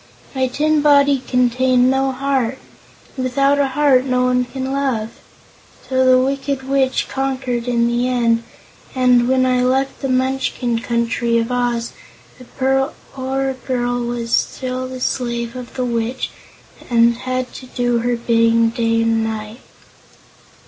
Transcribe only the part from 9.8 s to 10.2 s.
the